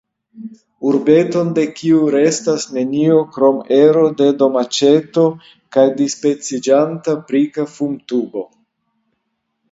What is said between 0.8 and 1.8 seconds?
Urbeton de